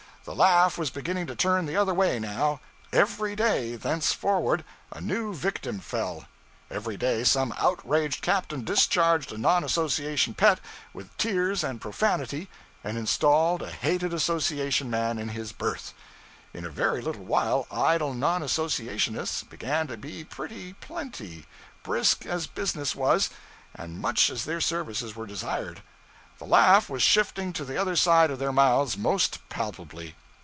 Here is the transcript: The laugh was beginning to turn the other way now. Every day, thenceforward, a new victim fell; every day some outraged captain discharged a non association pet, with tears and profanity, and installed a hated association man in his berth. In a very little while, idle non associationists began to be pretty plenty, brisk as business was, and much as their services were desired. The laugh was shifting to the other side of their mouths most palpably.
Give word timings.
The 0.23 0.35
laugh 0.35 0.77
was 0.77 0.91
beginning 0.91 1.25
to 1.27 1.35
turn 1.35 1.65
the 1.65 1.75
other 1.75 1.95
way 1.95 2.19
now. 2.19 2.59
Every 2.93 3.35
day, 3.35 3.75
thenceforward, 3.75 4.63
a 4.91 5.01
new 5.01 5.33
victim 5.33 5.79
fell; 5.79 6.25
every 6.69 6.95
day 6.95 7.23
some 7.23 7.51
outraged 7.57 8.21
captain 8.21 8.63
discharged 8.63 9.31
a 9.33 9.37
non 9.39 9.63
association 9.63 10.35
pet, 10.35 10.59
with 10.93 11.17
tears 11.17 11.63
and 11.63 11.81
profanity, 11.81 12.49
and 12.83 12.99
installed 12.99 13.63
a 13.63 13.71
hated 13.71 14.13
association 14.13 14.91
man 14.91 15.17
in 15.17 15.29
his 15.29 15.51
berth. 15.51 15.95
In 16.53 16.65
a 16.65 16.69
very 16.69 17.01
little 17.01 17.23
while, 17.23 17.65
idle 17.71 18.13
non 18.13 18.41
associationists 18.43 19.49
began 19.49 19.87
to 19.87 19.97
be 19.97 20.23
pretty 20.23 20.73
plenty, 20.73 21.47
brisk 21.81 22.27
as 22.27 22.45
business 22.45 22.95
was, 22.95 23.31
and 23.73 23.99
much 23.99 24.29
as 24.29 24.45
their 24.45 24.61
services 24.61 25.15
were 25.15 25.25
desired. 25.25 25.81
The 26.37 26.45
laugh 26.47 26.89
was 26.89 27.03
shifting 27.03 27.53
to 27.53 27.63
the 27.63 27.77
other 27.77 27.95
side 27.95 28.31
of 28.31 28.39
their 28.39 28.51
mouths 28.51 28.97
most 28.97 29.37
palpably. 29.49 30.15